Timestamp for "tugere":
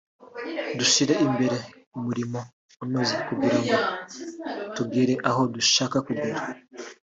4.75-5.13